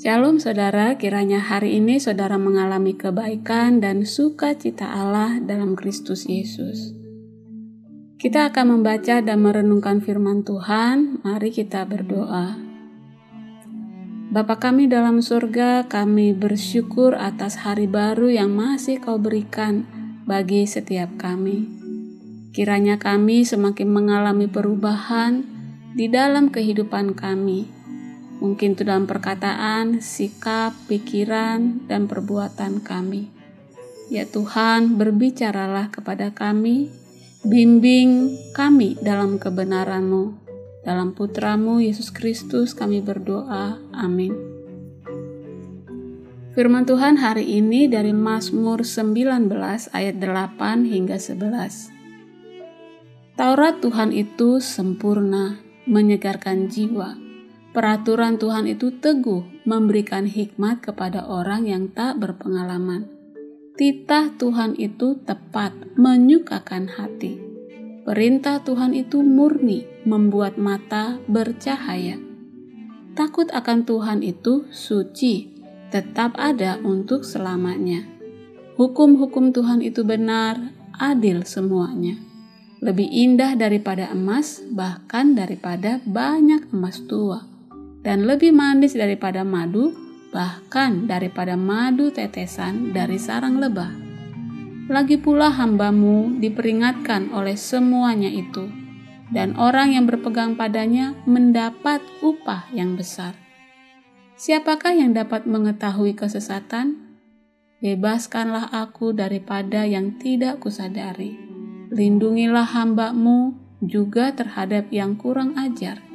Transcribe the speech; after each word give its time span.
Shalom 0.00 0.40
saudara, 0.40 0.96
kiranya 0.96 1.44
hari 1.44 1.76
ini 1.76 2.00
saudara 2.00 2.40
mengalami 2.40 2.96
kebaikan 2.96 3.84
dan 3.84 4.08
sukacita 4.08 4.88
Allah 4.88 5.36
dalam 5.44 5.76
Kristus 5.76 6.24
Yesus. 6.24 6.96
Kita 8.16 8.48
akan 8.48 8.80
membaca 8.80 9.20
dan 9.20 9.44
merenungkan 9.44 10.00
firman 10.00 10.40
Tuhan, 10.40 11.20
mari 11.20 11.52
kita 11.52 11.84
berdoa. 11.84 12.56
Bapa 14.32 14.56
kami 14.56 14.88
dalam 14.88 15.20
surga, 15.20 15.84
kami 15.84 16.32
bersyukur 16.32 17.12
atas 17.12 17.60
hari 17.60 17.84
baru 17.84 18.32
yang 18.32 18.56
masih 18.56 19.04
kau 19.04 19.20
berikan 19.20 19.84
bagi 20.24 20.64
setiap 20.64 21.12
kami. 21.20 21.68
Kiranya 22.56 22.96
kami 22.96 23.44
semakin 23.44 23.92
mengalami 23.92 24.48
perubahan 24.48 25.44
di 25.92 26.08
dalam 26.08 26.48
kehidupan 26.48 27.12
kami, 27.12 27.79
mungkin 28.40 28.72
itu 28.74 28.82
dalam 28.82 29.04
perkataan, 29.04 30.00
sikap, 30.00 30.72
pikiran, 30.88 31.84
dan 31.86 32.08
perbuatan 32.08 32.80
kami. 32.80 33.28
Ya 34.10 34.26
Tuhan, 34.26 34.98
berbicaralah 34.98 35.92
kepada 35.92 36.34
kami, 36.34 36.90
bimbing 37.46 38.34
kami 38.56 38.98
dalam 38.98 39.38
kebenaran-Mu. 39.38 40.50
Dalam 40.80 41.12
putramu 41.12 41.84
Yesus 41.84 42.08
Kristus 42.08 42.72
kami 42.72 43.04
berdoa. 43.04 43.76
Amin. 43.92 44.32
Firman 46.56 46.88
Tuhan 46.88 47.20
hari 47.20 47.46
ini 47.46 47.86
dari 47.86 48.10
Mazmur 48.10 48.82
19 48.82 49.46
ayat 49.94 50.16
8 50.18 50.88
hingga 50.88 51.20
11. 51.20 51.92
Taurat 53.38 53.78
Tuhan 53.78 54.10
itu 54.10 54.58
sempurna, 54.58 55.62
menyegarkan 55.86 56.66
jiwa 56.66 57.29
Peraturan 57.70 58.34
Tuhan 58.34 58.66
itu 58.66 58.98
teguh, 58.98 59.62
memberikan 59.62 60.26
hikmat 60.26 60.82
kepada 60.82 61.22
orang 61.30 61.70
yang 61.70 61.86
tak 61.94 62.18
berpengalaman. 62.18 63.06
Titah 63.78 64.34
Tuhan 64.34 64.74
itu 64.74 65.22
tepat, 65.22 65.70
menyukakan 65.94 66.90
hati. 66.90 67.38
Perintah 68.02 68.58
Tuhan 68.66 68.90
itu 68.90 69.22
murni, 69.22 69.86
membuat 70.02 70.58
mata 70.58 71.22
bercahaya. 71.30 72.18
Takut 73.14 73.46
akan 73.54 73.86
Tuhan 73.86 74.26
itu 74.26 74.66
suci, 74.74 75.54
tetap 75.94 76.34
ada 76.42 76.82
untuk 76.82 77.22
selamanya. 77.22 78.02
Hukum-hukum 78.74 79.54
Tuhan 79.54 79.78
itu 79.78 80.02
benar, 80.02 80.74
adil 80.98 81.46
semuanya 81.46 82.18
lebih 82.80 83.12
indah 83.12 83.60
daripada 83.60 84.08
emas, 84.08 84.64
bahkan 84.72 85.36
daripada 85.36 86.00
banyak 86.08 86.72
emas 86.72 87.04
tua 87.04 87.59
dan 88.00 88.24
lebih 88.24 88.52
manis 88.56 88.96
daripada 88.96 89.44
madu, 89.44 89.92
bahkan 90.32 91.04
daripada 91.04 91.56
madu 91.56 92.08
tetesan 92.08 92.96
dari 92.96 93.20
sarang 93.20 93.60
lebah. 93.60 93.92
Lagi 94.90 95.20
pula 95.20 95.52
hambamu 95.54 96.40
diperingatkan 96.42 97.30
oleh 97.30 97.54
semuanya 97.54 98.26
itu, 98.26 98.66
dan 99.30 99.54
orang 99.54 99.94
yang 99.94 100.04
berpegang 100.08 100.58
padanya 100.58 101.14
mendapat 101.28 102.02
upah 102.24 102.66
yang 102.74 102.98
besar. 102.98 103.36
Siapakah 104.40 104.96
yang 104.96 105.12
dapat 105.12 105.44
mengetahui 105.44 106.16
kesesatan? 106.16 107.12
Bebaskanlah 107.80 108.72
aku 108.72 109.12
daripada 109.12 109.84
yang 109.84 110.16
tidak 110.16 110.60
kusadari. 110.64 111.36
Lindungilah 111.92 112.64
hambamu 112.64 113.56
juga 113.80 114.32
terhadap 114.36 114.92
yang 114.92 115.16
kurang 115.16 115.56
ajar 115.56 116.09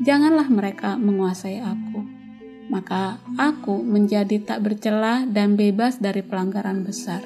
janganlah 0.00 0.48
mereka 0.48 0.96
menguasai 0.96 1.60
aku. 1.60 2.00
Maka 2.72 3.20
aku 3.36 3.84
menjadi 3.84 4.40
tak 4.40 4.64
bercelah 4.64 5.28
dan 5.28 5.60
bebas 5.60 6.00
dari 6.00 6.24
pelanggaran 6.24 6.88
besar. 6.88 7.20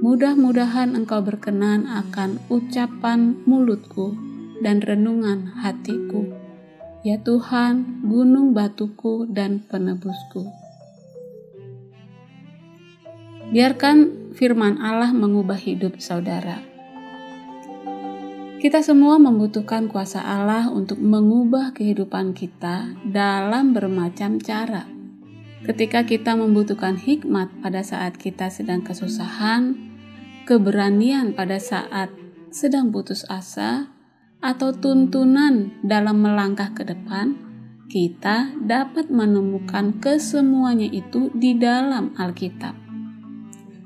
Mudah-mudahan 0.00 0.96
engkau 0.96 1.20
berkenan 1.20 1.84
akan 1.84 2.40
ucapan 2.48 3.36
mulutku 3.44 4.16
dan 4.64 4.80
renungan 4.80 5.60
hatiku. 5.60 6.24
Ya 7.04 7.20
Tuhan, 7.20 8.00
gunung 8.08 8.56
batuku 8.56 9.28
dan 9.28 9.60
penebusku. 9.60 10.48
Biarkan 13.52 14.32
firman 14.32 14.80
Allah 14.80 15.12
mengubah 15.12 15.58
hidup 15.58 16.00
saudara 16.00 16.69
kita 18.60 18.84
semua 18.84 19.16
membutuhkan 19.16 19.88
kuasa 19.88 20.20
Allah 20.20 20.68
untuk 20.68 21.00
mengubah 21.00 21.72
kehidupan 21.72 22.36
kita 22.36 22.92
dalam 23.08 23.72
bermacam 23.72 24.36
cara. 24.36 24.84
Ketika 25.64 26.04
kita 26.04 26.36
membutuhkan 26.36 27.00
hikmat 27.00 27.48
pada 27.64 27.80
saat 27.80 28.20
kita 28.20 28.52
sedang 28.52 28.84
kesusahan, 28.84 29.80
keberanian 30.44 31.32
pada 31.32 31.56
saat 31.56 32.12
sedang 32.52 32.92
putus 32.92 33.24
asa, 33.32 33.96
atau 34.44 34.76
tuntunan 34.76 35.72
dalam 35.80 36.20
melangkah 36.20 36.76
ke 36.76 36.84
depan, 36.84 37.40
kita 37.88 38.52
dapat 38.60 39.08
menemukan 39.08 39.96
kesemuanya 40.04 40.88
itu 40.88 41.32
di 41.32 41.56
dalam 41.56 42.12
Alkitab. 42.12 42.89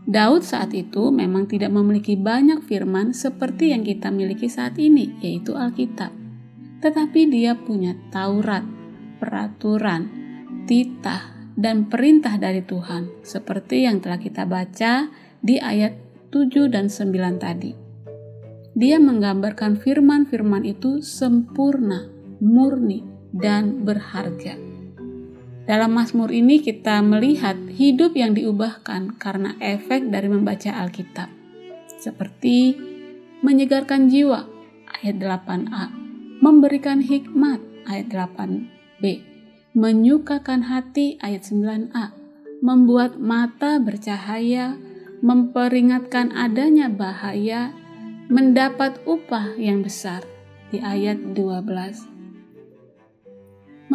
Daud 0.05 0.45
saat 0.45 0.77
itu 0.77 1.09
memang 1.09 1.49
tidak 1.49 1.73
memiliki 1.73 2.13
banyak 2.13 2.61
firman 2.69 3.17
seperti 3.17 3.73
yang 3.73 3.81
kita 3.81 4.13
miliki 4.13 4.53
saat 4.53 4.77
ini, 4.77 5.17
yaitu 5.25 5.57
Alkitab. 5.57 6.13
Tetapi 6.85 7.33
dia 7.33 7.57
punya 7.57 7.97
Taurat, 8.13 8.69
peraturan, 9.17 10.13
titah, 10.69 11.33
dan 11.57 11.89
perintah 11.89 12.37
dari 12.37 12.61
Tuhan, 12.61 13.25
seperti 13.25 13.89
yang 13.89 14.05
telah 14.05 14.21
kita 14.21 14.45
baca 14.45 15.09
di 15.41 15.57
ayat 15.57 15.97
7 16.29 16.69
dan 16.69 16.93
9 16.93 17.41
tadi. 17.41 17.73
Dia 18.75 18.99
menggambarkan 18.99 19.81
firman-firman 19.81 20.67
itu 20.67 21.01
sempurna, 21.01 22.11
murni, 22.43 23.07
dan 23.31 23.87
berharga. 23.87 24.74
Dalam 25.65 25.97
Mazmur 25.97 26.29
ini 26.29 26.61
kita 26.61 27.01
melihat 27.01 27.57
hidup 27.73 28.13
yang 28.13 28.37
diubahkan 28.37 29.17
karena 29.17 29.57
efek 29.65 30.13
dari 30.13 30.29
membaca 30.29 30.69
Alkitab. 30.69 31.33
Seperti 31.97 32.77
menyegarkan 33.41 34.13
jiwa 34.13 34.45
ayat 35.01 35.17
8a, 35.17 35.89
memberikan 36.45 37.01
hikmat 37.01 37.65
ayat 37.89 38.13
8b, 38.13 39.25
menyukakan 39.73 40.69
hati 40.69 41.17
ayat 41.25 41.49
9a, 41.49 42.13
membuat 42.61 43.17
mata 43.17 43.81
bercahaya, 43.81 44.77
memperingatkan 45.25 46.29
adanya 46.37 46.93
bahaya, 46.93 47.73
mendapat 48.29 49.01
upah 49.09 49.57
yang 49.57 49.81
besar 49.81 50.29
di 50.69 50.85
ayat 50.85 51.17
12 51.33 52.15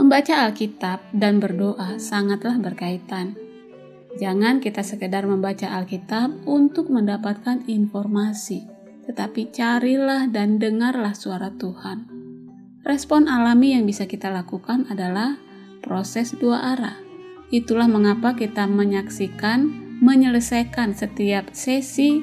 Membaca 0.10 0.50
Alkitab 0.50 1.06
dan 1.14 1.38
berdoa 1.38 2.02
sangatlah 2.02 2.58
berkaitan. 2.58 3.38
Jangan 4.18 4.58
kita 4.58 4.82
sekedar 4.82 5.30
membaca 5.30 5.70
Alkitab 5.70 6.50
untuk 6.50 6.90
mendapatkan 6.90 7.62
informasi, 7.70 8.66
tetapi 9.06 9.54
carilah 9.54 10.26
dan 10.26 10.58
dengarlah 10.58 11.14
suara 11.14 11.54
Tuhan. 11.54 12.10
Respon 12.82 13.30
alami 13.30 13.78
yang 13.78 13.86
bisa 13.86 14.10
kita 14.10 14.34
lakukan 14.34 14.90
adalah 14.90 15.38
proses 15.86 16.34
dua 16.34 16.74
arah. 16.74 16.98
Itulah 17.54 17.86
mengapa 17.86 18.34
kita 18.34 18.66
menyaksikan, 18.66 19.70
menyelesaikan 20.02 20.98
setiap 20.98 21.54
sesi 21.54 22.18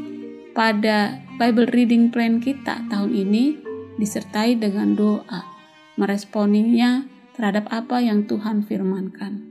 pada 0.59 1.23
Bible 1.39 1.71
Reading 1.71 2.11
Plan 2.11 2.43
kita 2.43 2.83
tahun 2.91 3.15
ini 3.15 3.63
disertai 3.95 4.59
dengan 4.59 4.99
doa. 4.99 5.47
Meresponinya 5.95 7.15
terhadap 7.37 7.69
apa 7.69 8.01
yang 8.01 8.25
Tuhan 8.25 8.65
firmankan. 8.65 9.45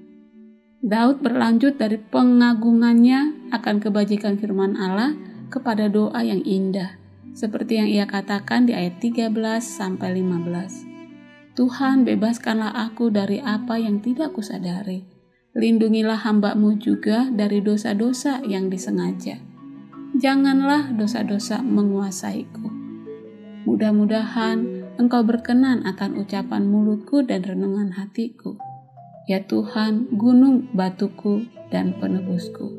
Daud 0.86 1.22
berlanjut 1.22 1.82
dari 1.82 1.98
pengagungannya 1.98 3.50
akan 3.50 3.82
kebajikan 3.82 4.38
firman 4.38 4.78
Allah 4.78 5.18
kepada 5.50 5.90
doa 5.90 6.22
yang 6.22 6.46
indah, 6.46 6.98
seperti 7.34 7.82
yang 7.82 7.90
ia 7.90 8.06
katakan 8.06 8.70
di 8.70 8.74
ayat 8.78 9.02
13 9.02 9.34
sampai 9.62 10.22
15. 10.22 11.58
Tuhan 11.58 12.04
bebaskanlah 12.04 12.76
aku 12.76 13.10
dari 13.10 13.40
apa 13.40 13.80
yang 13.80 14.04
tidak 14.04 14.36
kusadari. 14.36 15.08
Lindungilah 15.56 16.20
hambamu 16.20 16.76
juga 16.76 17.32
dari 17.32 17.64
dosa-dosa 17.64 18.44
yang 18.44 18.68
disengaja. 18.68 19.40
Janganlah 20.20 20.92
dosa-dosa 20.92 21.64
menguasaiku. 21.64 22.68
Mudah-mudahan 23.64 24.85
Engkau 24.96 25.28
berkenan 25.28 25.84
akan 25.84 26.24
ucapan 26.24 26.64
mulutku 26.72 27.20
dan 27.20 27.44
renungan 27.44 27.92
hatiku. 28.00 28.56
Ya 29.28 29.44
Tuhan, 29.44 30.16
gunung 30.16 30.72
batuku 30.72 31.50
dan 31.68 31.98
penebusku. 32.00 32.72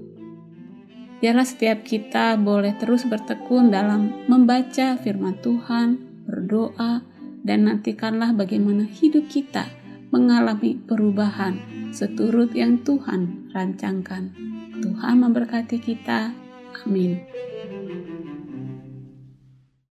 Biarlah 1.21 1.49
setiap 1.49 1.85
kita 1.85 2.37
boleh 2.41 2.77
terus 2.77 3.05
bertekun 3.05 3.69
dalam 3.69 4.29
membaca 4.29 4.97
firman 4.97 5.37
Tuhan, 5.45 6.01
berdoa, 6.25 7.05
dan 7.45 7.69
nantikanlah 7.69 8.33
bagaimana 8.33 8.85
hidup 8.85 9.29
kita 9.29 9.69
mengalami 10.09 10.77
perubahan 10.77 11.61
seturut 11.93 12.53
yang 12.53 12.81
Tuhan 12.81 13.53
rancangkan. 13.53 14.33
Tuhan 14.81 15.15
memberkati 15.21 15.81
kita. 15.81 16.37
Amin. 16.85 17.21